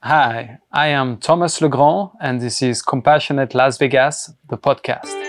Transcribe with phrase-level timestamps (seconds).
[0.00, 5.27] Hi, I am Thomas Legrand, and this is Compassionate Las Vegas, the podcast.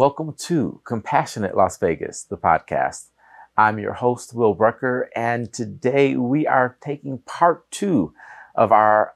[0.00, 3.08] Welcome to Compassionate Las Vegas, the podcast.
[3.58, 8.14] I'm your host, Will Brucker, and today we are taking part two
[8.54, 9.12] of our,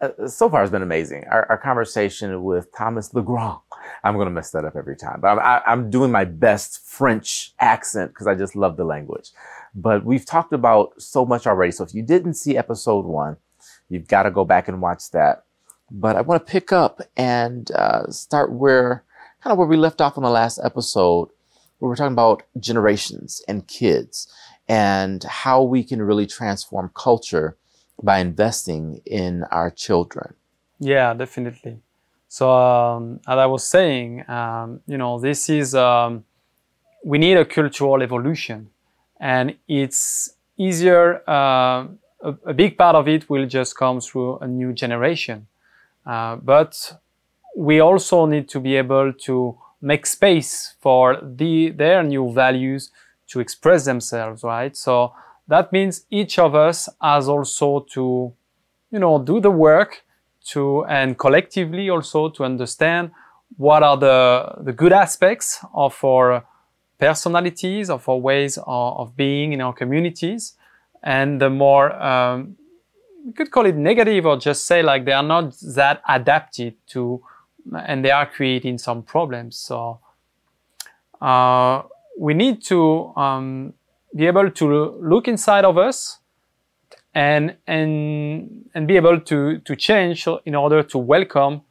[0.00, 3.58] uh, so far has been amazing, our, our, conversation with Thomas Legrand.
[4.02, 6.84] I'm going to mess that up every time, but I'm, I, I'm doing my best
[6.84, 9.30] French accent because I just love the language.
[9.72, 11.70] But we've talked about so much already.
[11.70, 13.36] So if you didn't see episode one,
[13.88, 15.44] you've got to go back and watch that.
[15.92, 19.04] But I want to pick up and uh, start where
[19.42, 21.28] kind of where we left off on the last episode,
[21.78, 24.32] where we're talking about generations and kids
[24.68, 27.56] and how we can really transform culture
[28.02, 30.34] by investing in our children.
[30.78, 31.78] Yeah, definitely.
[32.28, 36.24] So, um, as I was saying, um, you know, this is, um,
[37.04, 38.70] we need a cultural evolution.
[39.18, 41.86] And it's easier, uh,
[42.20, 45.46] a, a, big part of it will just come through a new generation.
[46.04, 47.00] Uh, but
[47.58, 52.92] we also need to be able to make space for the, their new values
[53.26, 54.76] to express themselves, right?
[54.76, 55.12] So
[55.48, 58.32] that means each of us has also to,
[58.92, 60.04] you know, do the work
[60.50, 63.10] to, and collectively also to understand
[63.56, 66.44] what are the, the good aspects of our
[66.96, 70.54] personalities, of our ways of, of being in our communities,
[71.02, 72.56] and the more, um,
[73.26, 77.20] we could call it negative or just say like they are not that adapted to
[77.74, 79.56] and they are creating some problems.
[79.56, 80.00] So
[81.20, 81.82] uh,
[82.18, 83.74] we need to um,
[84.14, 86.18] be able to look inside of us
[87.14, 91.62] and and and be able to to change in order to welcome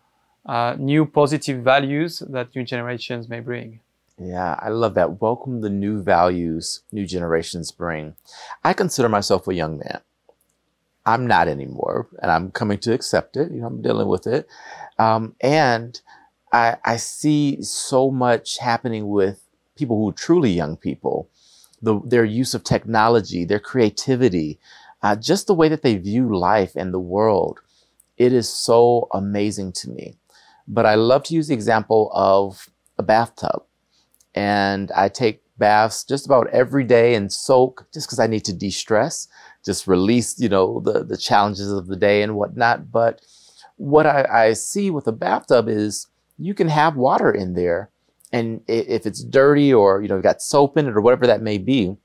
[0.46, 3.80] uh, new positive values that new generations may bring.
[4.20, 5.22] Yeah, I love that.
[5.22, 8.16] Welcome the new values new generations bring.
[8.64, 10.02] I consider myself a young man.
[11.06, 13.52] I'm not anymore, and I'm coming to accept it.
[13.52, 14.48] You know, I'm dealing with it.
[15.00, 16.00] Um, and
[16.52, 19.44] I, I see so much happening with
[19.76, 21.30] people who are truly young people,
[21.82, 24.60] the, their use of technology, their creativity,
[25.04, 27.60] uh, just the way that they view life and the world.
[28.18, 30.16] It is so amazing to me.
[30.68, 33.64] But I love to use the example of a bathtub.
[34.34, 38.54] And I take baths just about every day and soak just because I need to
[38.54, 39.28] de-stress,
[39.64, 42.92] just release, you know, the, the challenges of the day and whatnot.
[42.92, 43.22] But
[43.78, 46.08] what I, I see with a bathtub is
[46.38, 47.90] you can have water in there.
[48.32, 51.58] And if it's dirty or, you know, got soap in it or whatever that may
[51.58, 51.96] be,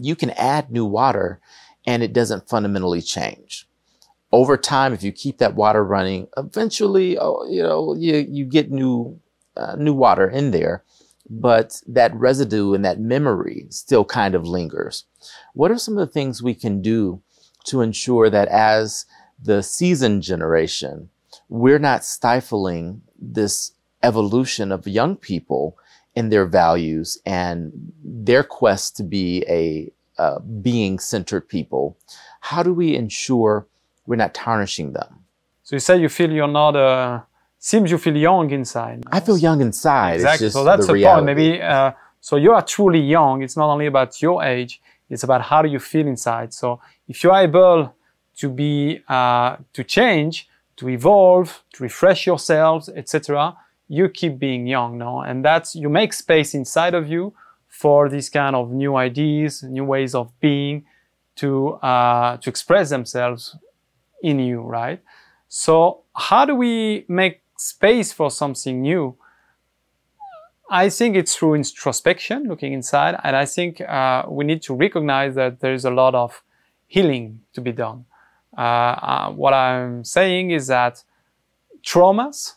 [0.00, 1.40] you can add new water
[1.86, 3.66] and it doesn't fundamentally change.
[4.32, 8.70] Over time, if you keep that water running, eventually, oh, you know, you, you get
[8.70, 9.18] new,
[9.56, 10.84] uh, new water in there,
[11.28, 15.04] but that residue and that memory still kind of lingers.
[15.54, 17.22] What are some of the things we can do
[17.66, 19.04] to ensure that as
[19.42, 21.10] the seasoned generation,
[21.48, 25.76] we're not stifling this evolution of young people
[26.14, 31.96] in their values and their quest to be a uh, being centered people.
[32.40, 33.66] How do we ensure
[34.06, 35.24] we're not tarnishing them?
[35.62, 37.20] So you say you feel you're not, uh,
[37.58, 39.04] seems you feel young inside.
[39.10, 40.14] I feel young inside.
[40.14, 40.50] Exactly.
[40.50, 41.24] so that's the, the point.
[41.24, 43.42] Maybe, uh, so you are truly young.
[43.42, 44.82] It's not only about your age.
[45.08, 46.52] It's about how do you feel inside.
[46.52, 47.94] So if you're able
[48.40, 53.54] to be, uh, to change, to evolve, to refresh yourselves, etc.,
[53.86, 55.20] you keep being young, no?
[55.20, 57.34] And that's, you make space inside of you
[57.68, 60.86] for these kind of new ideas, new ways of being
[61.36, 63.56] to, uh, to express themselves
[64.22, 65.02] in you, right?
[65.48, 69.16] So how do we make space for something new?
[70.70, 75.34] I think it's through introspection, looking inside, and I think uh, we need to recognize
[75.34, 76.42] that there is a lot of
[76.86, 78.06] healing to be done.
[78.56, 81.02] Uh, uh, what I'm saying is that
[81.82, 82.54] traumas,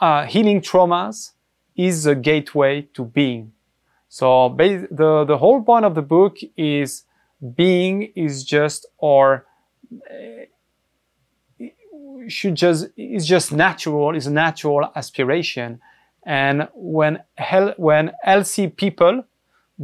[0.00, 1.32] uh, healing traumas,
[1.76, 3.52] is a gateway to being.
[4.08, 7.04] So the the whole point of the book is
[7.54, 9.46] being is just or
[12.28, 15.80] should just is just natural is a natural aspiration.
[16.24, 19.24] And when hel- when healthy people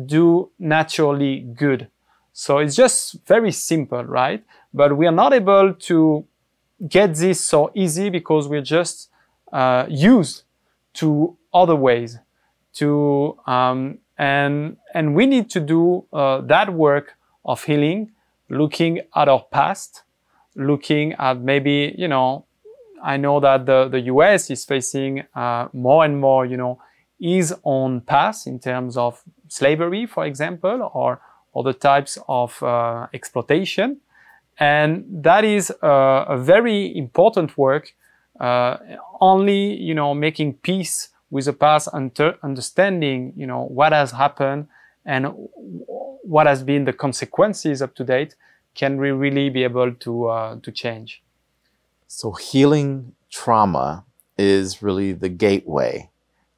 [0.06, 1.88] do naturally good.
[2.32, 4.44] So it's just very simple right
[4.74, 6.24] but we are not able to
[6.88, 9.08] get this so easy because we're just
[9.52, 10.44] uh, used
[10.94, 12.18] to other ways.
[12.74, 18.12] to um, and and we need to do uh, that work of healing,
[18.48, 20.02] looking at our past,
[20.54, 22.44] looking at maybe you know,
[23.02, 24.50] I know that the the U.S.
[24.50, 26.80] is facing uh, more and more you know
[27.20, 31.20] is on path in terms of slavery, for example, or
[31.54, 34.00] other types of uh, exploitation.
[34.62, 34.90] And
[35.28, 37.84] that is uh, a very important work,
[38.38, 38.76] uh,
[39.20, 40.96] only, you know, making peace
[41.34, 44.62] with the past, under, understanding, you know, what has happened
[45.04, 45.22] and
[46.34, 48.36] what has been the consequences up to date
[48.80, 51.22] can we really be able to, uh, to change.
[52.06, 54.04] So healing trauma
[54.38, 55.92] is really the gateway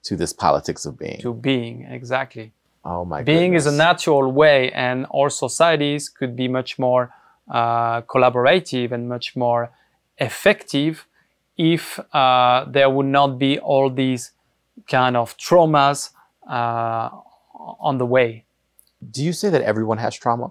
[0.02, 1.20] to this politics of being.
[1.20, 2.52] To being, exactly.
[2.84, 3.66] Oh my Being goodness.
[3.66, 7.02] is a natural way, and our societies could be much more
[7.50, 9.70] uh, collaborative and much more
[10.18, 11.06] effective
[11.56, 14.32] if uh, there would not be all these
[14.88, 16.10] kind of traumas
[16.48, 17.10] uh,
[17.80, 18.44] on the way.
[19.10, 20.50] Do you say that everyone has trauma?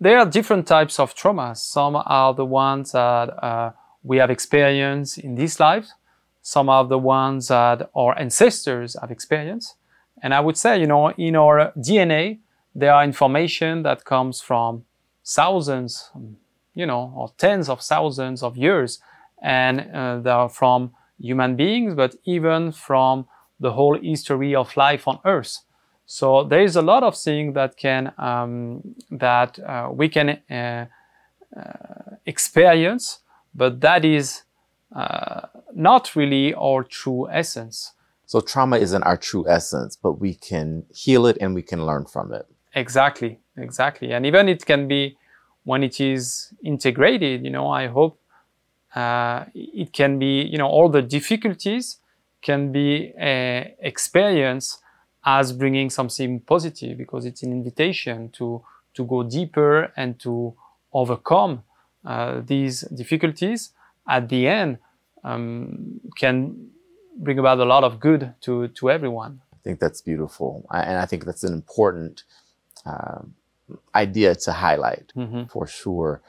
[0.00, 1.58] There are different types of traumas.
[1.58, 5.88] Some are the ones that uh, we have experienced in this life.
[6.42, 9.74] Some are the ones that our ancestors have experienced.
[10.22, 12.38] And I would say, you know, in our DNA,
[12.74, 14.84] there are information that comes from
[15.26, 16.10] thousands,
[16.74, 19.00] you know, or tens of thousands of years.
[19.42, 23.26] And uh, they are from human beings, but even from
[23.58, 25.58] the whole history of life on Earth.
[26.06, 30.86] So there is a lot of things that can um, that uh, we can uh,
[31.56, 33.20] uh, experience,
[33.54, 34.42] but that is
[34.94, 35.42] uh,
[35.74, 37.92] not really our true essence.
[38.24, 42.06] So trauma isn't our true essence, but we can heal it and we can learn
[42.06, 42.46] from it.
[42.76, 45.16] Exactly, exactly, and even it can be
[45.64, 47.42] when it is integrated.
[47.42, 48.20] You know, I hope
[48.94, 50.42] uh, it can be.
[50.42, 51.96] You know, all the difficulties
[52.42, 54.82] can be uh, experienced
[55.24, 58.62] as bringing something positive because it's an invitation to
[58.92, 60.54] to go deeper and to
[60.92, 61.62] overcome
[62.04, 63.70] uh, these difficulties.
[64.06, 64.78] At the end,
[65.24, 66.68] um, can
[67.18, 69.40] bring about a lot of good to to everyone.
[69.54, 72.24] I think that's beautiful, I, and I think that's an important
[72.86, 73.34] um,
[73.94, 75.44] idea to highlight Mm-hmm.
[75.44, 76.22] for sure.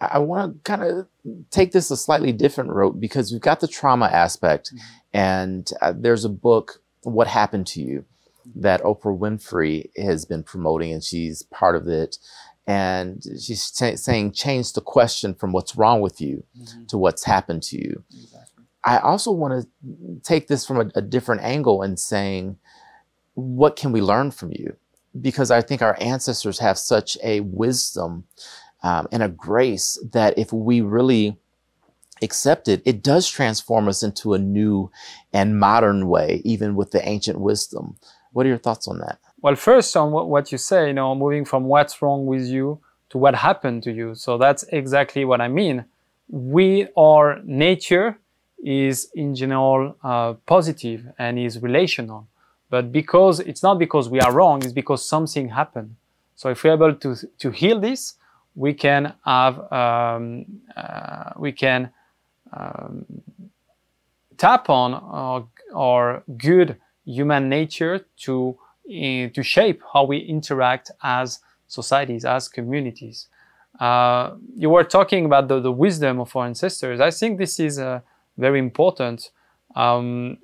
[0.00, 1.06] I, I want to kind of
[1.50, 4.72] take this a slightly different route because we've got the trauma aspect,
[5.12, 8.04] and uh, there's a book, "What Happened to You,"
[8.56, 12.18] that Oprah Winfrey has been promoting, and she's part of it.
[12.66, 16.44] And she's sa- saying, change the question from what's wrong with you
[16.88, 18.04] to what's happened to you.
[18.12, 18.64] Exactly.
[18.84, 22.58] I also want to take this from a, a different angle and saying,
[23.32, 24.76] what can we learn from you?
[25.20, 28.24] Because I think our ancestors have such a wisdom
[28.82, 31.36] um, and a grace that if we really
[32.22, 34.90] accept it, it does transform us into a new
[35.32, 37.96] and modern way, even with the ancient wisdom.
[38.32, 39.18] What are your thoughts on that?
[39.40, 42.80] Well, first on what, you say, you know, moving from what's wrong with you
[43.10, 44.14] to what happened to you.
[44.14, 45.84] So that's exactly what I mean.
[46.28, 48.18] We, our nature
[48.62, 52.28] is in general uh, positive and is relational.
[52.70, 55.96] But because it's not because we are wrong, it's because something happened.
[56.36, 58.14] So if we're able to, to heal this,
[58.54, 61.90] we can have, um, uh, we can
[62.52, 63.04] um,
[64.36, 68.56] tap on our, our good human nature to
[68.88, 73.28] uh, to shape how we interact as societies, as communities.
[73.78, 76.98] Uh, you were talking about the, the wisdom of our ancestors.
[76.98, 78.00] I think this is uh,
[78.38, 79.30] very important.
[79.76, 80.38] Um,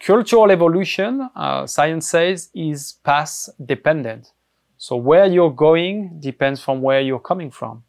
[0.00, 4.32] cultural evolution, uh, science says, is path dependent.
[4.76, 7.82] So where you're going depends from where you're coming from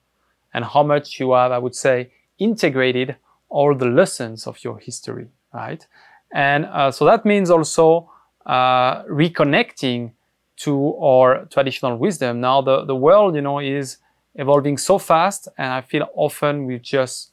[0.53, 3.15] and how much you have, I would say, integrated
[3.49, 5.85] all the lessons of your history, right?
[6.33, 8.09] And uh, so that means also
[8.45, 10.11] uh, reconnecting
[10.57, 12.41] to our traditional wisdom.
[12.41, 13.97] Now the, the world, you know, is
[14.35, 17.31] evolving so fast and I feel often we just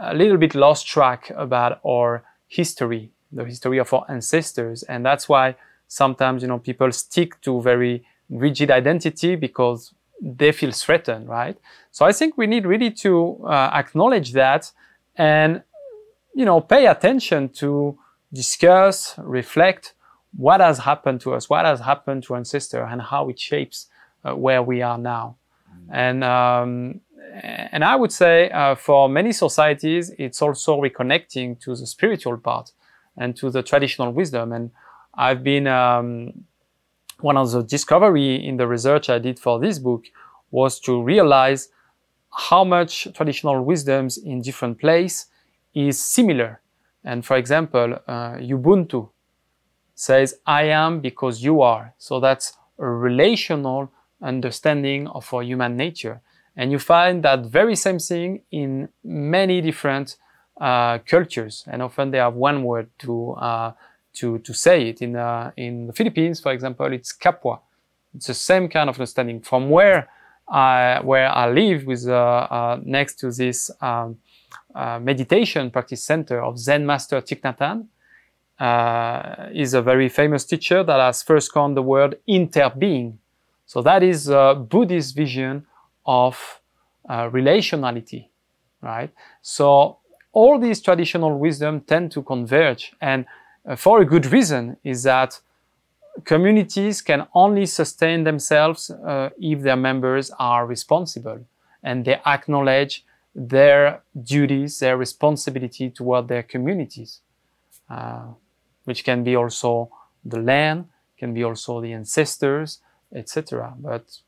[0.00, 4.82] a little bit lost track about our history, the history of our ancestors.
[4.84, 5.56] And that's why
[5.88, 11.56] sometimes, you know, people stick to very rigid identity because they feel threatened, right?
[11.90, 14.72] So I think we need really to uh, acknowledge that
[15.16, 15.62] and,
[16.34, 17.98] you know, pay attention to
[18.32, 19.94] discuss, reflect
[20.36, 23.86] what has happened to us, what has happened to ancestor, and how it shapes
[24.24, 25.36] uh, where we are now.
[25.90, 27.00] And um,
[27.42, 32.72] and I would say uh, for many societies, it's also reconnecting to the spiritual part
[33.16, 34.52] and to the traditional wisdom.
[34.52, 34.70] And
[35.14, 36.44] I've been um,
[37.20, 40.04] one of the discovery in the research I did for this book
[40.50, 41.68] was to realize
[42.30, 45.26] how much traditional wisdoms in different place
[45.74, 46.60] is similar.
[47.04, 49.10] And for example, uh, Ubuntu
[49.94, 51.94] says, I am because you are.
[51.98, 53.92] So that's a relational
[54.22, 56.20] understanding of our human nature.
[56.56, 60.16] And you find that very same thing in many different
[60.60, 61.64] uh, cultures.
[61.66, 63.72] And often they have one word to, uh,
[64.14, 65.02] to, to say it.
[65.02, 67.58] In, uh, in the Philippines, for example, it's kapwa.
[68.14, 69.40] It's the same kind of understanding.
[69.40, 70.08] From where
[70.48, 74.18] I, where I live with, uh, uh, next to this um,
[75.00, 77.88] meditation practice center of Zen Master Thich Nhat Hanh,
[79.52, 83.16] is a very famous teacher that has first coined the word interbeing.
[83.66, 85.66] So that is Buddhist vision
[86.06, 86.60] of
[87.08, 88.28] relationality,
[88.80, 89.10] right?
[89.42, 89.98] So
[90.34, 93.24] all these traditional wisdom tend to converge, and
[93.66, 95.40] uh, for a good reason is that
[96.24, 101.40] communities can only sustain themselves uh, if their members are responsible
[101.82, 107.20] and they acknowledge their duties, their responsibility toward their communities.
[107.88, 108.26] Uh,
[108.84, 109.90] which can be also
[110.24, 110.86] the land,
[111.18, 112.80] can be also the ancestors,
[113.14, 113.74] etc.
[113.78, 114.18] But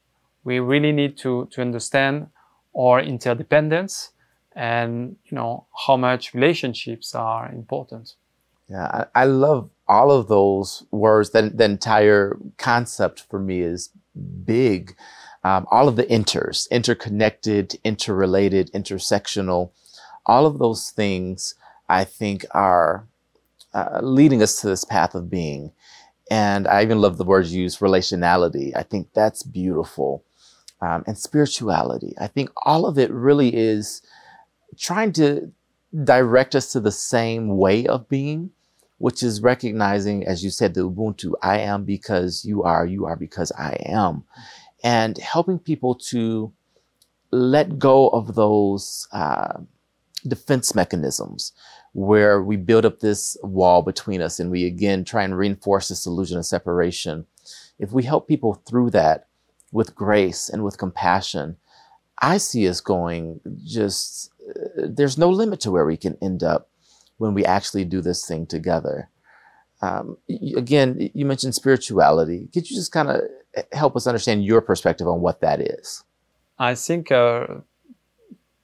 [0.45, 2.29] we really need to, to understand
[2.77, 4.13] our interdependence
[4.57, 8.15] and you know how much relationships are important.
[8.69, 11.31] Yeah, I, I love all of those words.
[11.31, 13.91] That the entire concept for me is
[14.45, 14.97] big.
[15.45, 19.71] Um, all of the inters, interconnected, interrelated, intersectional,
[20.25, 21.55] all of those things
[21.89, 23.07] I think are
[23.73, 25.71] uh, leading us to this path of being.
[26.29, 28.73] And I even love the words used, relationality.
[28.75, 30.25] I think that's beautiful.
[30.81, 32.15] Um, and spirituality.
[32.21, 34.03] I think all of it really is
[34.79, 35.53] trying to
[36.05, 38.51] direct us to the same way of being,
[38.99, 43.17] which is recognizing, as you said, the Ubuntu, I am because you are, you are
[43.17, 44.25] because I am.
[44.83, 46.53] And helping people to
[47.31, 49.59] let go of those uh,
[50.27, 51.53] defense mechanisms
[51.93, 56.07] where we build up this wall between us and we again try and reinforce this
[56.07, 57.27] illusion of separation.
[57.79, 59.29] If we help people through that
[59.73, 61.57] with grace and with compassion,
[62.21, 64.31] I see us going just,
[64.77, 66.69] there's no limit to where we can end up
[67.19, 69.11] when we actually do this thing together.
[69.83, 70.17] Um,
[70.57, 72.49] again, you mentioned spirituality.
[72.53, 73.21] Could you just kind of
[73.73, 76.05] help us understand your perspective on what that is?
[76.59, 77.47] I think uh,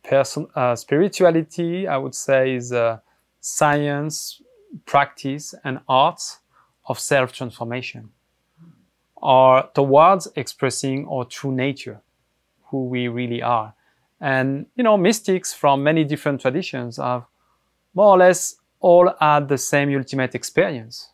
[0.02, 3.00] person, uh, spirituality, I would say, is uh,
[3.40, 4.40] science,
[4.86, 6.38] practice, and arts
[6.86, 8.10] of self transformation
[9.22, 12.00] are towards expressing our true nature,
[12.66, 13.74] who we really are.
[14.22, 17.24] And, you know, mystics from many different traditions have
[17.92, 21.10] more or less all had the same ultimate experience,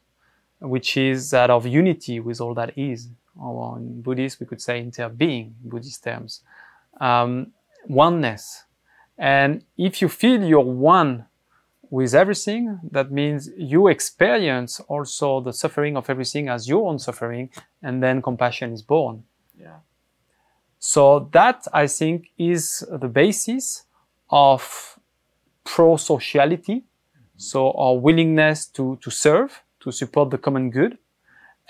[0.61, 3.09] which is that of unity with all that is.
[3.41, 6.43] Or in Buddhist, we could say interbeing, in Buddhist terms.
[7.01, 7.53] Um,
[7.89, 8.65] oneness.
[9.17, 11.25] And if you feel you're one
[11.89, 17.49] with everything, that means you experience also the suffering of everything as your own suffering,
[17.83, 19.25] and then compassion is born.
[19.59, 19.79] Yeah.
[20.79, 23.85] So that I think is the basis
[24.31, 24.99] of
[25.65, 26.85] pro-sociality.
[27.37, 30.99] So our willingness to, to serve, to support the common good.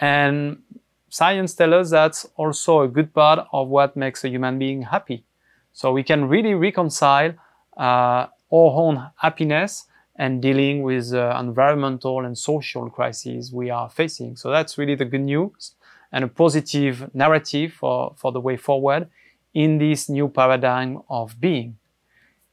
[0.01, 0.63] And
[1.09, 5.25] science tells us that's also a good part of what makes a human being happy.
[5.73, 7.35] So we can really reconcile
[7.77, 9.87] uh, our own happiness
[10.17, 14.37] and dealing with uh, environmental and social crises we are facing.
[14.37, 15.75] So that's really the good news
[16.13, 19.09] and a positive narrative for, for the way forward
[19.55, 21.77] in this new paradigm of being.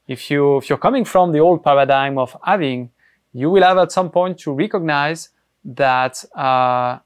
[0.06, 2.90] If you if you're coming from the old paradigm of having,
[3.32, 5.30] you will have at some point to recognize
[5.64, 6.98] that uh,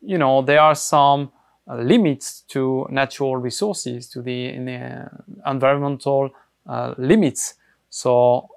[0.00, 1.30] you know there are some
[1.68, 5.08] uh, limits to natural resources, to the, the
[5.46, 6.30] environmental
[6.66, 7.54] uh, limits.
[7.88, 8.48] So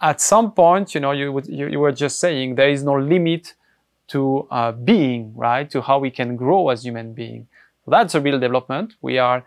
[0.00, 2.98] at some point, you know, you, would, you, you were just saying there is no
[2.98, 3.54] limit
[4.10, 5.70] to uh, being, right?
[5.70, 7.48] To how we can grow as human being.
[7.84, 8.94] So that's a real development.
[9.00, 9.44] We are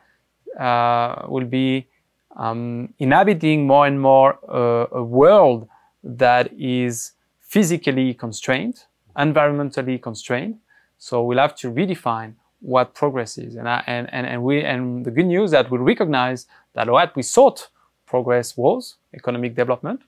[0.60, 1.88] uh, will be
[2.36, 5.68] um, inhabiting more and more uh, a world
[6.04, 8.84] that is physically constrained,
[9.18, 10.60] environmentally constrained.
[10.98, 13.56] So we'll have to redefine what progress is.
[13.56, 17.16] And, I, and, and, and, we, and the good news that we recognize that what
[17.16, 17.70] we thought
[18.06, 20.02] progress was economic development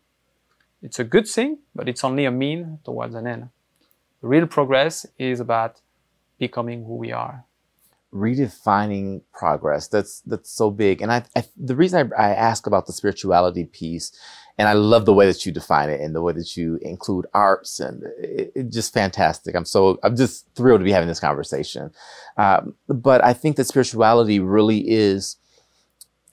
[0.85, 3.49] it's a good thing, but it's only a mean towards an end.
[4.25, 5.81] Real progress is about
[6.39, 7.45] becoming who we are.
[8.11, 9.87] Redefining progress.
[9.87, 11.03] That's that's so big.
[11.03, 14.11] And I, I the reason I, I ask about the spirituality piece,
[14.57, 17.27] and I love the way that you define it and the way that you include
[17.35, 19.55] arts and it, it just fantastic.
[19.55, 21.91] I'm so I'm just thrilled to be having this conversation.
[22.35, 25.37] Um, but I think that spirituality really is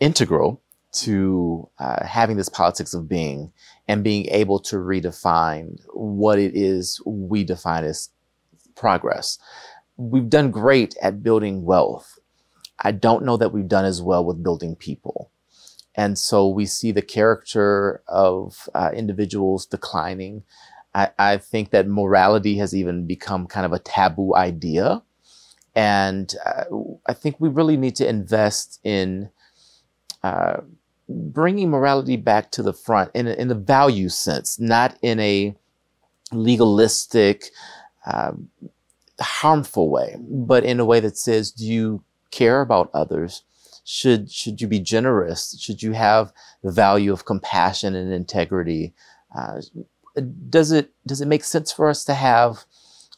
[0.01, 3.53] integral to uh, having this politics of being
[3.93, 8.09] and being able to redefine what it is we define as
[8.75, 9.39] progress.
[9.99, 12.19] We've done great at building wealth.
[12.79, 15.31] I don't know that we've done as well with building people.
[15.95, 20.45] And so we see the character of uh, individuals declining.
[20.95, 25.03] I, I, think that morality has even become kind of a taboo idea.
[25.75, 26.65] And uh,
[27.07, 29.29] I think we really need to invest in
[30.23, 30.63] uh,
[31.09, 35.55] bringing morality back to the front in, in the value sense, not in a
[36.33, 37.51] legalistic,
[38.07, 38.33] uh,
[39.21, 43.45] harmful way, but in a way that says, do you care about others?
[43.85, 45.59] Should, should you be generous?
[45.61, 46.33] Should you have
[46.63, 48.95] the value of compassion and integrity?
[49.37, 49.61] Uh,
[50.49, 52.65] does it, does it make sense for us to have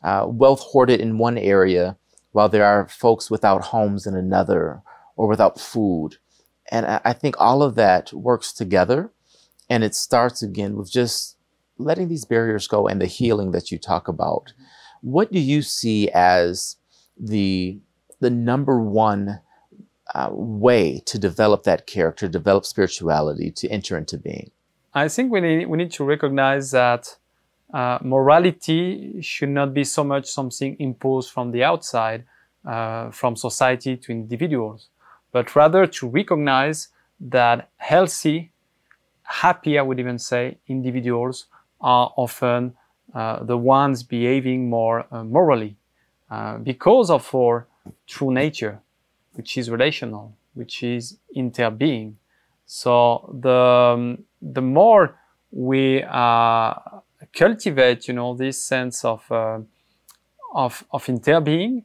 [0.03, 1.97] uh, wealth hoarded in one area
[2.33, 4.83] while there are folks without homes in another
[5.17, 6.17] or without food?
[6.75, 9.13] And I think all of that works together.
[9.71, 11.37] And it starts again with just
[11.79, 14.53] letting these barriers go and the healing that you talk about.
[15.01, 16.77] What do you see as
[17.17, 17.79] the,
[18.19, 19.41] the number one
[20.17, 24.51] uh, way to develop that character, develop spirituality, to enter into being?
[24.93, 27.17] I think we need, we need to recognize that
[27.73, 32.25] uh, morality should not be so much something imposed from the outside,
[32.67, 34.89] uh, from society to individuals
[35.35, 36.89] but rather to recognize
[37.19, 38.53] that healthy,
[39.25, 41.47] happy, I would even say, individuals
[41.81, 42.75] are often
[43.13, 45.77] uh, the ones behaving more uh, morally
[46.31, 47.67] uh, because of our
[48.07, 48.79] true nature,
[49.33, 52.15] which is relational, which is interbeing.
[52.65, 55.19] So the, um, the more
[55.51, 56.75] we uh,
[57.33, 59.59] cultivate, you know, this sense of, uh,
[60.55, 61.83] of, of interbeing,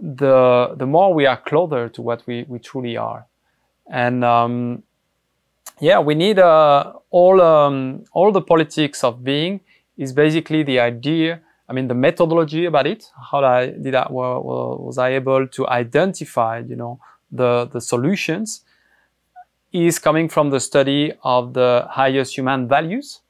[0.00, 3.26] the the more we are closer to what we, we truly are.
[3.90, 4.82] And um,
[5.80, 9.60] yeah, we need uh, all um, all the politics of being
[9.96, 11.40] is basically the idea.
[11.68, 13.10] I mean, the methodology about it.
[13.30, 18.62] How did I, did I was I able to identify, you know, the the solutions?
[19.72, 23.20] Is coming from the study of the highest human values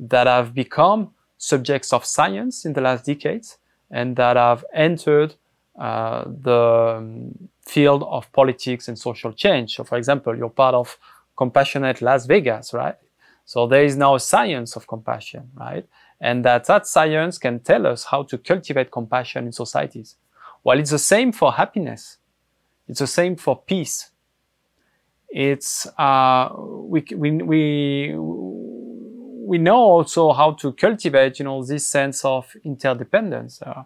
[0.00, 3.58] that have become subjects of science in the last decades
[3.88, 5.34] and that have entered
[5.78, 9.76] uh, the um, field of politics and social change.
[9.76, 10.98] So, for example, you're part of
[11.36, 12.96] Compassionate Las Vegas, right?
[13.44, 15.86] So there is now a science of compassion, right?
[16.20, 20.16] And that that science can tell us how to cultivate compassion in societies.
[20.62, 22.18] Well, it's the same for happiness.
[22.86, 24.10] It's the same for peace.
[25.28, 32.24] It's uh, we we we we know also how to cultivate, you know, this sense
[32.24, 33.60] of interdependence.
[33.60, 33.84] Uh,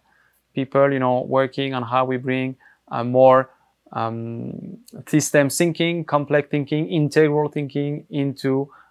[0.57, 2.57] people, you know, working on how we bring
[2.91, 3.51] uh, more
[3.93, 8.51] um, system thinking, complex thinking, integral thinking into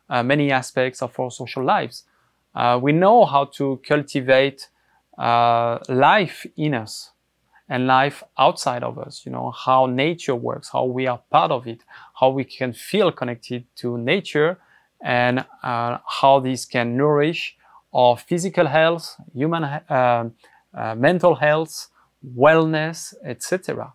[0.09, 1.95] uh, many aspects of our social lives.
[2.53, 4.69] Uh, we know how to cultivate
[5.89, 7.11] life in us
[7.67, 11.67] and life outside of us, you know, how nature works, how we are part of
[11.67, 11.81] it,
[12.19, 14.57] how we can feel connected to nature
[15.01, 17.57] and uh, how this can nourish
[17.93, 20.29] our physical health, human uh,
[20.75, 21.87] uh, mental health,
[22.37, 23.93] wellness, etc.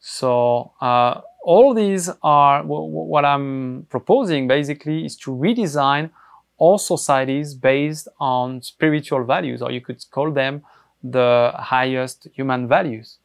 [0.00, 6.10] So uh, all these are what I'm proposing basically is to redesign
[6.56, 10.62] all societies based on spiritual values, or you could call them
[11.02, 13.18] the highest human values.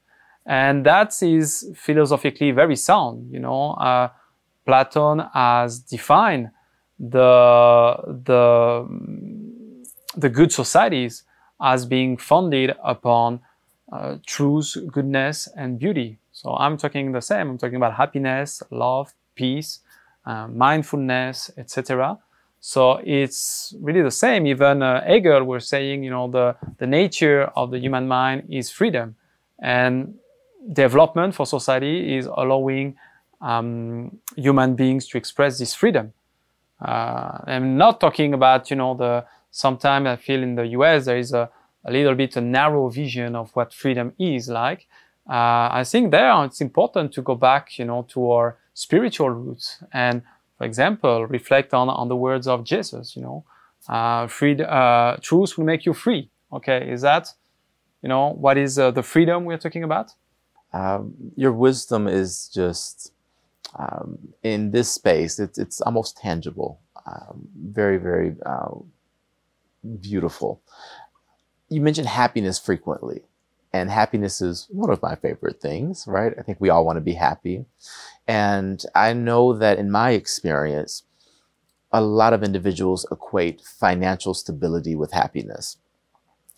[0.45, 3.31] And that is philosophically very sound.
[3.31, 4.09] You know, uh,
[4.65, 6.49] Platon has defined
[6.99, 8.87] the the
[10.15, 11.23] the good societies
[11.63, 13.39] as being founded upon
[13.91, 16.17] uh, truth, goodness, and beauty.
[16.33, 17.49] So I'm talking the same.
[17.51, 19.79] I'm talking about happiness, love, peace,
[20.25, 22.17] uh, mindfulness, etc.
[22.59, 24.45] So it's really the same.
[24.45, 28.69] Even uh, Hegel was saying, you know, the, the nature of the human mind is
[28.69, 29.15] freedom.
[29.59, 30.15] And
[30.71, 32.95] development for society is allowing
[33.41, 36.13] um, human beings to express this freedom.
[36.81, 41.17] Uh, I'm not talking about, you know, the sometimes I feel in the US there
[41.17, 41.49] is a,
[41.85, 44.87] a little bit a narrow vision of what freedom is like.
[45.29, 49.81] Uh, I think there it's important to go back, you know, to our spiritual roots
[49.93, 50.23] and,
[50.57, 53.45] for example, reflect on, on the words of Jesus, you know,
[53.87, 56.29] uh, freed, uh, truth will make you free.
[56.51, 57.31] Okay, is that,
[58.01, 60.11] you know, what is uh, the freedom we're talking about?
[60.73, 63.13] Um, your wisdom is just
[63.77, 65.39] um, in this space.
[65.39, 66.79] It's it's almost tangible.
[67.05, 68.75] Um, very very uh,
[69.99, 70.61] beautiful.
[71.69, 73.23] You mentioned happiness frequently.
[73.75, 76.33] And happiness is one of my favorite things, right?
[76.37, 77.65] I think we all want to be happy.
[78.27, 81.03] And I know that in my experience,
[81.91, 85.77] a lot of individuals equate financial stability with happiness.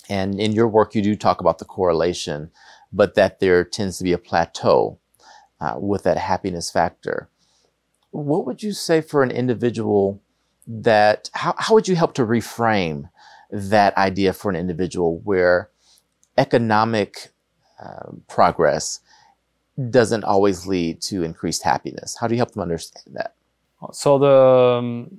[0.10, 2.52] And in your work, you do talk about the correlation,
[2.92, 5.00] but that there tends to be a plateau
[5.62, 7.30] uh, with that happiness factor.
[8.12, 10.22] What would you say for an individual
[10.68, 13.10] that, how, how would you help to reframe
[13.52, 15.70] that idea for an individual where
[16.38, 17.30] economic
[17.84, 19.00] uh, progress
[19.90, 22.18] doesn't always lead to increased happiness?
[22.20, 23.36] How do you help them understand that?
[23.92, 25.12] So the, um,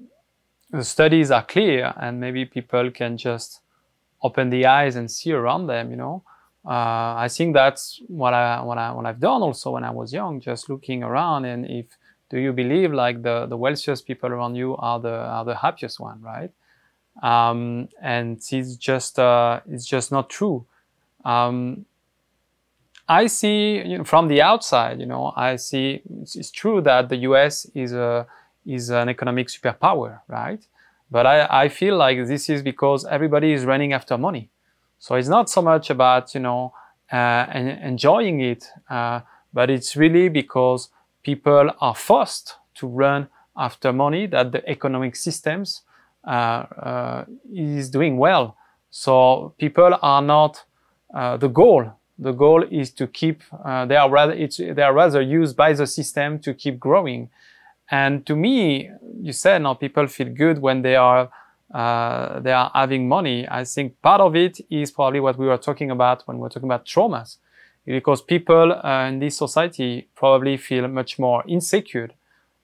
[0.71, 3.61] the studies are clear, and maybe people can just
[4.23, 5.91] open the eyes and see around them.
[5.91, 6.23] You know,
[6.65, 10.13] uh, I think that's what I what I what I've done also when I was
[10.13, 11.87] young, just looking around and if
[12.29, 16.01] do you believe like the the wealthiest people around you are the are the happiest
[16.01, 16.51] one, right?
[17.23, 20.67] Um, and it's just uh, it's just not true.
[21.25, 21.87] Um,
[23.09, 27.09] I see you know, from the outside, you know, I see it's, it's, true that
[27.09, 27.67] the U.S.
[27.75, 28.27] is a
[28.67, 30.61] is an economic superpower, right?
[31.11, 34.51] But I, I feel like this is because everybody is running after money.
[34.99, 36.75] So it's not so much about you know
[37.13, 39.21] uh, enjoying it, uh,
[39.53, 40.91] but it's really because
[41.23, 45.83] people are forced to run after money that the economic systems
[47.53, 48.57] is doing well.
[48.91, 50.65] So people are not
[51.15, 55.21] uh, the goal the goal is to keep uh, they are rather they are rather
[55.21, 57.29] used by the system to keep growing.
[57.91, 61.31] And to me you said now people feel good when they are
[61.75, 63.47] uh, they are having money.
[63.51, 66.49] I think part of it is probably what we were talking about when we were
[66.49, 67.39] talking about traumas
[67.85, 72.09] because people uh, in this society probably feel much more insecure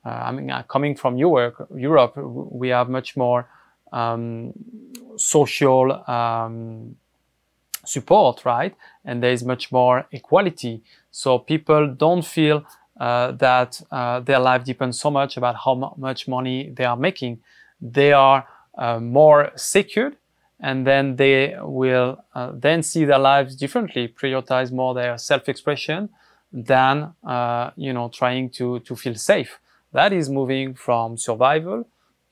[0.04, 3.46] uh, i mean uh, coming from europe europe we have much more
[3.92, 4.52] um,
[5.16, 6.96] social um,
[7.84, 8.74] support, right?
[9.04, 10.82] And there is much more equality.
[11.10, 12.64] So people don't feel
[12.98, 17.40] uh, that uh, their life depends so much about how much money they are making.
[17.80, 18.46] They are
[18.78, 20.16] uh, more secured
[20.60, 26.08] and then they will uh, then see their lives differently, prioritize more their self-expression
[26.52, 29.58] than, uh, you know, trying to, to feel safe.
[29.92, 31.87] That is moving from survival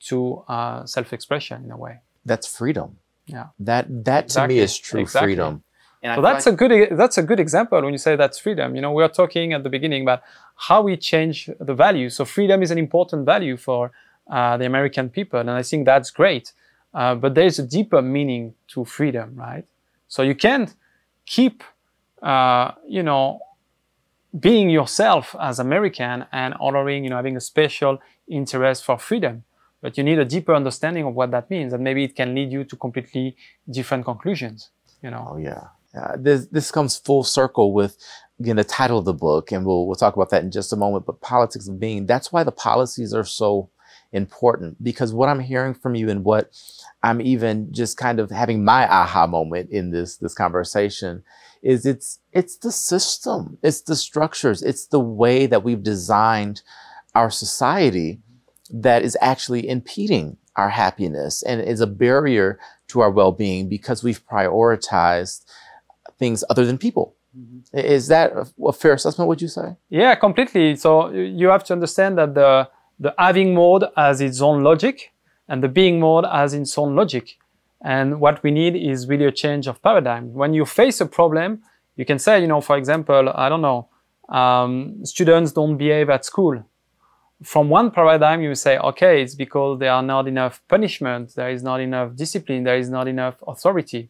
[0.07, 1.99] to uh, self-expression in a way.
[2.25, 2.97] That's freedom.
[3.25, 3.47] Yeah.
[3.59, 4.55] That that exactly.
[4.55, 5.35] to me is true exactly.
[5.35, 5.63] freedom.
[6.03, 8.75] And so that's like- a good that's a good example when you say that's freedom.
[8.75, 10.21] You know, we are talking at the beginning about
[10.55, 12.09] how we change the value.
[12.09, 13.91] So freedom is an important value for
[14.29, 16.53] uh, the American people, and I think that's great.
[16.93, 19.65] Uh, but there's a deeper meaning to freedom, right?
[20.07, 20.73] So you can't
[21.25, 21.63] keep,
[22.21, 23.39] uh, you know,
[24.39, 29.43] being yourself as American and honoring, you know, having a special interest for freedom.
[29.81, 32.51] But you need a deeper understanding of what that means and maybe it can lead
[32.51, 33.35] you to completely
[33.69, 34.69] different conclusions
[35.01, 35.29] you know?
[35.31, 35.67] Oh yeah.
[35.95, 37.97] Uh, this this comes full circle with
[38.39, 40.77] again the title of the book and we'll we'll talk about that in just a
[40.77, 43.69] moment but politics of being that's why the policies are so
[44.13, 46.49] important because what i'm hearing from you and what
[47.03, 51.23] i'm even just kind of having my aha moment in this this conversation
[51.61, 56.61] is it's it's the system it's the structures it's the way that we've designed
[57.13, 58.19] our society
[58.69, 64.25] that is actually impeding our happiness and is a barrier to our well-being because we've
[64.25, 65.45] prioritized
[66.19, 67.15] things other than people.
[67.37, 67.77] Mm-hmm.
[67.77, 69.27] Is that a fair assessment?
[69.29, 69.75] Would you say?
[69.89, 70.75] Yeah, completely.
[70.75, 72.69] So you have to understand that the
[72.99, 75.13] the having mode has its own logic,
[75.47, 77.37] and the being mode has its own logic.
[77.83, 80.33] And what we need is really a change of paradigm.
[80.33, 81.63] When you face a problem,
[81.95, 83.89] you can say, you know, for example, I don't know,
[84.29, 86.63] um, students don't behave at school
[87.43, 91.63] from one paradigm, you say, okay, it's because there are not enough punishment, there is
[91.63, 94.09] not enough discipline, there is not enough authority.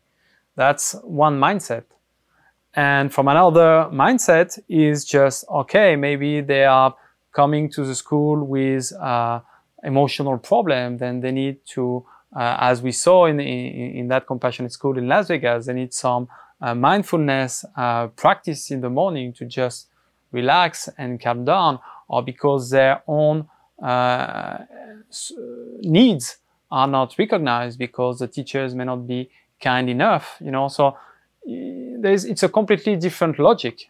[0.56, 1.84] That's one mindset.
[2.74, 6.96] And from another mindset is just, okay, maybe they are
[7.32, 9.40] coming to the school with uh,
[9.84, 14.72] emotional problem, then they need to, uh, as we saw in, in, in, that compassionate
[14.72, 16.28] school in Las Vegas, they need some
[16.62, 19.88] uh, mindfulness uh, practice in the morning to just
[20.32, 23.48] relax and calm down or because their own
[23.84, 24.60] uh,
[25.82, 26.38] needs
[26.72, 30.68] are not recognized because the teachers may not be kind enough, you know.
[30.68, 30.98] So
[31.44, 33.90] it's a completely different logic.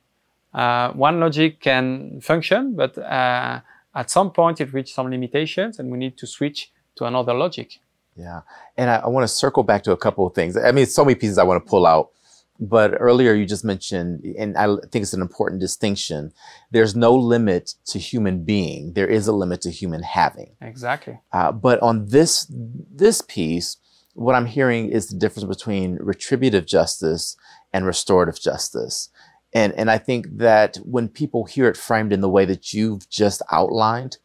[0.54, 3.62] Uh, one logic can function, but uh,
[3.95, 7.80] at some point it reaches some limitations and we need to switch to another logic.
[8.15, 8.41] Yeah.
[8.78, 10.58] And I, I want to circle back to a couple of things.
[10.58, 12.12] I mean, so many pieces I want to pull out.
[12.60, 16.32] But earlier you just mentioned, and I think it's an important distinction.
[16.69, 18.93] There's no limit to human being.
[18.93, 20.56] There is a limit to human having.
[20.62, 21.19] Exactly.
[21.32, 23.78] Uh, but on this this piece,
[24.13, 27.36] what I'm hearing is the difference between retributive justice
[27.74, 29.10] and restorative justice.
[29.54, 33.10] And, and I think that when people hear it framed in the way that you've
[33.10, 34.17] just outlined,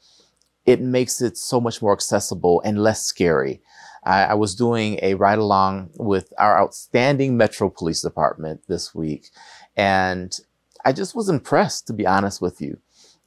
[0.67, 3.63] it makes it so much more accessible and less scary.
[4.07, 9.31] I, I was doing a ride along with our outstanding Metro Police Department this week,
[9.77, 10.39] and
[10.85, 12.79] I just was impressed, to be honest with you.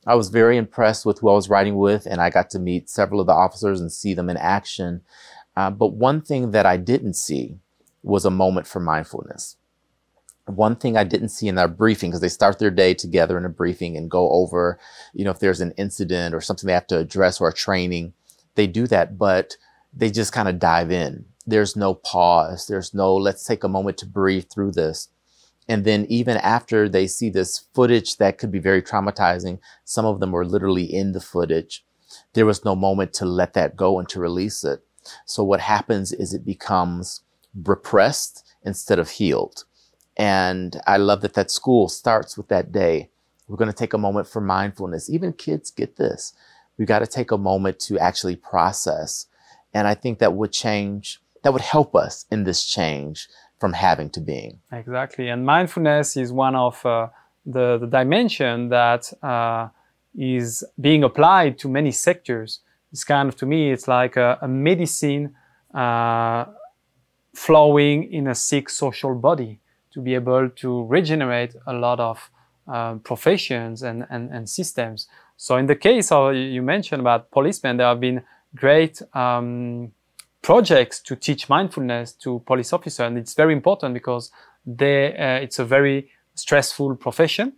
[0.07, 2.89] I was very impressed with who I was riding with, and I got to meet
[2.89, 5.01] several of the officers and see them in action.
[5.57, 7.57] Uh, but one thing that I didn't see
[8.01, 9.57] was a moment for mindfulness.
[10.45, 13.45] One thing I didn't see in our briefing, because they start their day together in
[13.45, 14.79] a briefing and go over,
[15.13, 18.13] you know, if there's an incident or something they have to address or a training,
[18.55, 19.57] they do that, but
[19.93, 21.25] they just kind of dive in.
[21.45, 22.67] There's no pause.
[22.67, 25.09] There's no, let's take a moment to breathe through this.
[25.67, 30.19] And then even after they see this footage that could be very traumatizing, some of
[30.19, 31.85] them were literally in the footage.
[32.33, 34.83] There was no moment to let that go and to release it.
[35.25, 37.21] So what happens is it becomes
[37.55, 39.65] repressed instead of healed.
[40.17, 43.09] And I love that that school starts with that day.
[43.47, 45.09] We're going to take a moment for mindfulness.
[45.09, 46.33] Even kids get this.
[46.77, 49.27] We got to take a moment to actually process.
[49.73, 53.27] And I think that would change, that would help us in this change
[53.59, 54.59] from having to being.
[54.71, 55.29] Exactly.
[55.29, 57.07] And mindfulness is one of uh,
[57.45, 59.69] the, the dimension that uh,
[60.17, 62.59] is being applied to many sectors.
[62.91, 65.35] It's kind of, to me, it's like a, a medicine
[65.73, 66.45] uh,
[67.33, 69.59] flowing in a sick social body
[69.91, 72.31] to be able to regenerate a lot of
[72.67, 75.07] um, professions and, and, and systems.
[75.37, 78.23] So in the case of you mentioned about policemen, there have been
[78.55, 79.91] great um,
[80.41, 84.31] projects to teach mindfulness to police officers, and it's very important because
[84.65, 87.53] they, uh, it's a very stressful profession,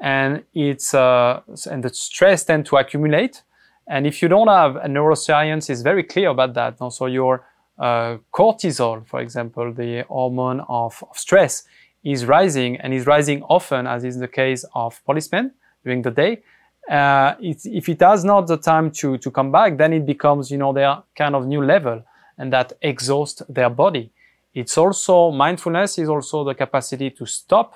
[0.00, 1.40] and it's uh,
[1.70, 3.42] and the stress tend to accumulate.
[3.86, 6.76] And if you don't have a neuroscience, is very clear about that.
[6.80, 7.44] Also, your
[7.78, 11.64] uh, cortisol, for example, the hormone of, of, stress,
[12.04, 15.52] is rising and is rising often, as is the case of policemen
[15.84, 16.42] during the day.
[16.90, 20.58] Uh, if it has not the time to, to come back, then it becomes, you
[20.58, 22.02] know, their kind of new level
[22.38, 24.10] and that exhaust their body.
[24.54, 27.74] It's also mindfulness is also the capacity to stop,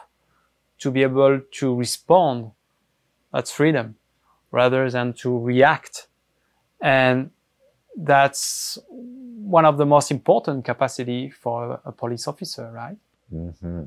[0.79, 2.51] to be able to respond.
[3.33, 3.97] That's freedom
[4.51, 6.09] rather than to react.
[6.81, 7.31] And
[7.97, 12.97] that's one of the most important capacity for a police officer, right?
[13.33, 13.83] Mm-hmm.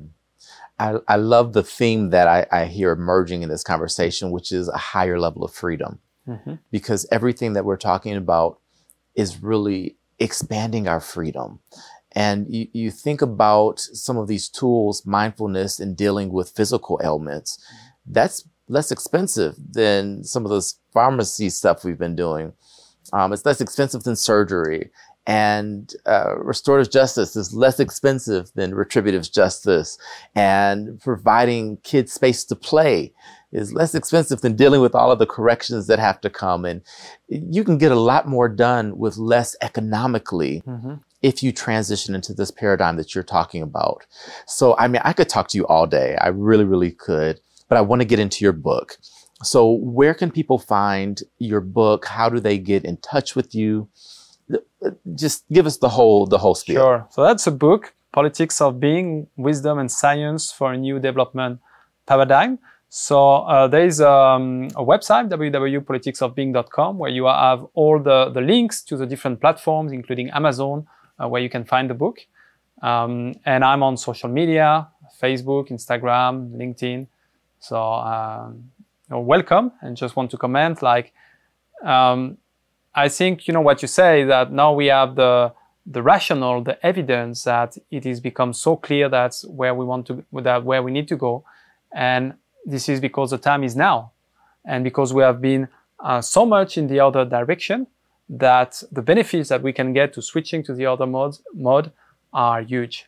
[0.78, 4.68] I, I, love the theme that I, I, hear emerging in this conversation, which is
[4.68, 5.98] a higher level of freedom.
[6.26, 6.54] Mm-hmm.
[6.70, 8.58] Because everything that we're talking about
[9.14, 11.60] is really expanding our freedom.
[12.12, 17.58] And you, you think about some of these tools, mindfulness in dealing with physical ailments.
[18.06, 22.52] That's less expensive than some of those pharmacy stuff we've been doing.
[23.12, 24.90] Um, it's less expensive than surgery.
[25.26, 29.98] And uh, restorative justice is less expensive than retributive justice.
[30.34, 33.12] And providing kids space to play
[33.52, 36.64] is less expensive than dealing with all of the corrections that have to come.
[36.64, 36.82] And
[37.28, 40.94] you can get a lot more done with less economically mm-hmm.
[41.22, 44.06] if you transition into this paradigm that you're talking about.
[44.46, 46.16] So, I mean, I could talk to you all day.
[46.20, 48.98] I really, really could, but I want to get into your book.
[49.42, 52.04] So, where can people find your book?
[52.04, 53.88] How do they get in touch with you?
[55.14, 56.82] Just give us the whole the whole spiel.
[56.82, 57.06] Sure.
[57.10, 61.60] So that's a book, Politics of Being, Wisdom and Science for a New Development
[62.06, 62.58] Paradigm.
[62.92, 68.82] So uh, there is um, a website, www.politicsofbeing.com, where you have all the, the links
[68.82, 70.88] to the different platforms, including Amazon,
[71.22, 72.18] uh, where you can find the book.
[72.82, 74.88] Um, and I'm on social media,
[75.22, 77.06] Facebook, Instagram, LinkedIn.
[77.60, 78.50] So uh,
[79.08, 81.12] welcome and just want to comment like,
[81.84, 82.38] um,
[82.94, 85.52] I think, you know, what you say that now we have the,
[85.86, 90.24] the rational, the evidence that it has become so clear that's where we want to,
[90.32, 91.44] that where we need to go.
[91.92, 94.12] And this is because the time is now
[94.64, 95.68] and because we have been
[96.00, 97.86] uh, so much in the other direction
[98.28, 101.90] that the benefits that we can get to switching to the other modes mode
[102.32, 103.06] are huge.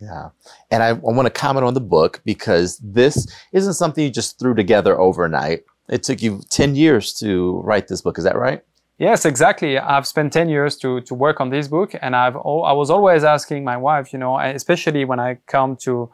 [0.00, 0.30] Yeah.
[0.70, 4.38] And I, I want to comment on the book because this isn't something you just
[4.38, 5.64] threw together overnight.
[5.88, 8.18] It took you 10 years to write this book.
[8.18, 8.62] Is that right?
[8.98, 9.76] Yes, exactly.
[9.76, 13.24] I've spent 10 years to, to work on this book and I've, I was always
[13.24, 16.10] asking my wife, you know, especially when I come to,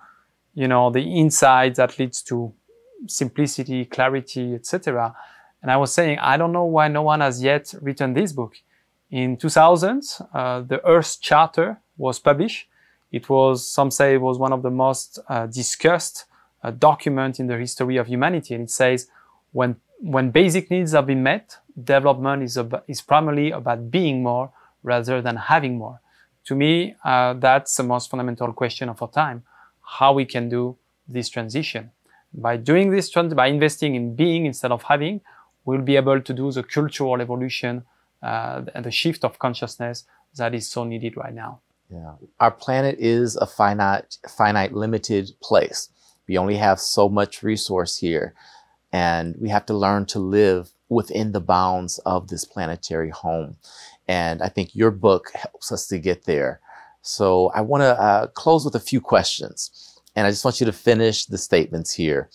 [0.55, 2.55] you know, the insight that leads to
[3.07, 5.15] simplicity, clarity, etc.
[5.61, 8.57] And I was saying, I don't know why no one has yet written this book.
[9.11, 12.67] In 2000, uh, the Earth Charter was published.
[13.13, 16.25] It was, some say, it was one of the most uh, discussed
[16.63, 18.55] uh, documents in the history of humanity.
[18.55, 19.09] And it says,
[19.53, 24.53] when when basic needs have been met, development is, about, is primarily about being more
[24.83, 26.01] rather than having more.
[26.47, 29.45] To me, uh, that's the most fundamental question of our time.
[29.99, 30.77] how we can do
[31.09, 31.91] this transition.
[32.33, 35.21] By doing this, trans- by investing in being instead of having,
[35.65, 37.85] we'll be able to do the cultural evolution
[38.23, 40.05] uh, and the shift of consciousness
[40.37, 41.61] that is so needed right now.
[41.91, 42.15] Yeah.
[42.39, 45.89] Our planet is a finite, finite, limited place.
[46.29, 48.35] We only have so much resource here,
[48.93, 53.57] and we have to learn to live within the bounds of this planetary home.
[54.07, 56.61] And I think your book helps us to get there.
[57.01, 60.67] So I want to uh, close with a few questions, and I just want you
[60.67, 62.29] to finish the statements here.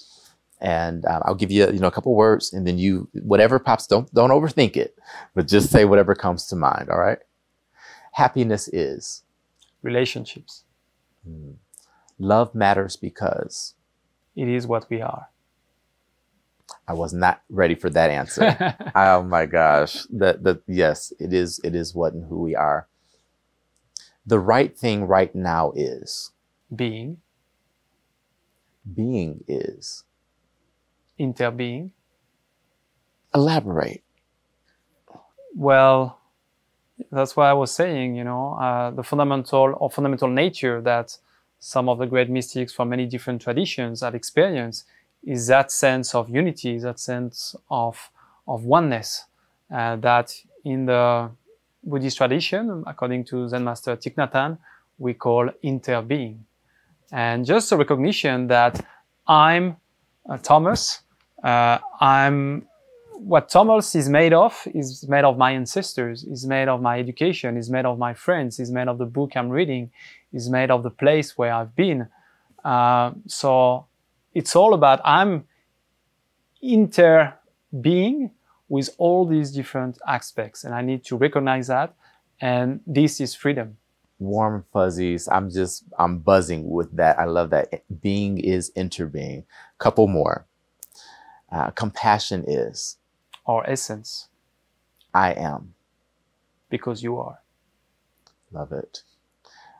[0.59, 3.85] And um, I'll give you, you know, a couple words, and then you, whatever pops,
[3.85, 4.97] don't don't overthink it,
[5.35, 6.89] but just say whatever comes to mind.
[6.89, 7.19] All right.
[8.13, 9.23] Happiness is
[9.83, 10.63] relationships.
[11.29, 11.55] Mm.
[12.17, 13.75] Love matters because
[14.35, 15.27] it is what we are.
[16.87, 18.75] I was not ready for that answer.
[18.95, 20.05] oh my gosh.
[20.09, 22.87] That that yes, it is it is what and who we are.
[24.25, 26.31] The right thing right now is
[26.75, 27.17] being.
[28.93, 30.03] Being is
[31.19, 31.91] interbeing.
[33.33, 34.03] Elaborate.
[35.55, 36.19] Well,
[37.11, 41.17] that's why I was saying, you know, uh, the fundamental or fundamental nature that
[41.59, 44.85] some of the great mystics from many different traditions have experienced
[45.25, 48.11] is that sense of unity, that sense of
[48.47, 49.25] of oneness
[49.73, 50.33] uh, that
[50.63, 51.29] in the
[51.83, 54.57] Buddhist tradition, according to Zen master Thich Nhat Hanh,
[54.97, 56.37] we call interbeing.
[57.11, 58.85] And just a recognition that
[59.27, 59.77] I'm
[60.29, 61.01] uh, Thomas,
[61.43, 62.67] uh, I'm
[63.13, 67.57] what Thomas is made of is made of my ancestors, is made of my education,
[67.57, 69.91] is made of my friends, is made of the book I'm reading,
[70.33, 72.07] is made of the place where I've been.
[72.63, 73.85] Uh, so
[74.35, 75.45] it's all about I'm
[76.61, 77.33] inter
[77.81, 78.31] being
[78.67, 81.95] with all these different aspects, and I need to recognize that.
[82.41, 83.77] And this is freedom.
[84.19, 85.27] Warm fuzzies.
[85.31, 87.17] I'm just I'm buzzing with that.
[87.17, 87.83] I love that.
[88.01, 89.45] Being is interbeing.
[89.77, 90.45] Couple more.
[91.51, 92.97] Uh, compassion is
[93.47, 94.27] our essence.
[95.13, 95.75] I am.
[96.69, 97.39] Because you are.
[98.51, 99.03] Love it.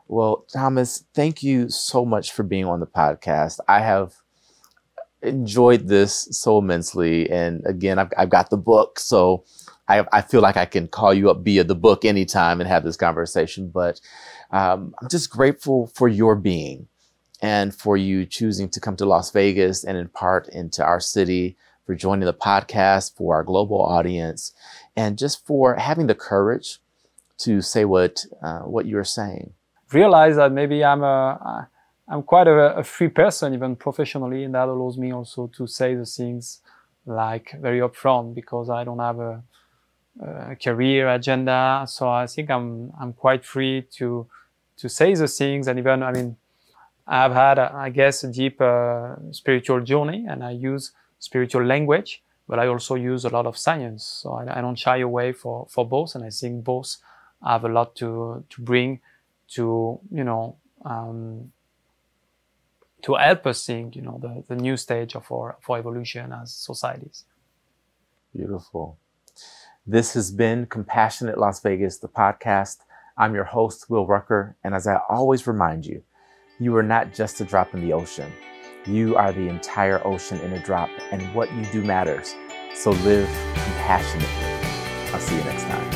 [0.08, 3.58] Well, Thomas, thank you so much for being on the podcast.
[3.68, 4.14] I have
[5.26, 7.28] enjoyed this so immensely.
[7.30, 9.44] And again, I've, I've got the book, so
[9.88, 12.84] I, I, feel like I can call you up via the book anytime and have
[12.84, 13.68] this conversation.
[13.68, 14.00] But
[14.50, 16.88] um, I'm just grateful for your being
[17.42, 21.56] and for you choosing to come to Las Vegas and in part into our city
[21.84, 24.52] for joining the podcast, for our global audience,
[24.96, 26.80] and just for having the courage
[27.38, 29.52] to say what uh, what you're saying.
[29.92, 31.68] Realize that maybe I'm a
[32.08, 35.94] I'm quite a, a, free person, even professionally, and that allows me also to say
[35.96, 36.60] the things
[37.04, 39.42] like very upfront because I don't have a,
[40.50, 41.84] a career agenda.
[41.88, 44.26] So I think I'm I'm quite free to
[44.76, 46.36] to say the things, and even I mean
[47.06, 52.58] I've had, I guess, a deep uh, spiritual journey, and I use spiritual language, but
[52.58, 54.04] I also use a lot of science.
[54.04, 56.16] So I, I, don't shy away for, for both.
[56.16, 56.96] And I think both
[57.44, 59.00] have a lot to, to bring
[59.50, 61.52] to, you know, um,
[63.02, 66.32] to help us think, you know, the, the new stage of our, of our evolution
[66.32, 67.24] as societies.
[68.34, 68.98] Beautiful.
[69.86, 72.78] This has been Compassionate Las Vegas, the podcast.
[73.16, 74.56] I'm your host, Will Rucker.
[74.64, 76.02] And as I always remind you,
[76.58, 78.32] you are not just a drop in the ocean.
[78.86, 82.34] You are the entire ocean in a drop, and what you do matters.
[82.74, 84.28] So live compassionately.
[85.12, 85.95] I'll see you next time.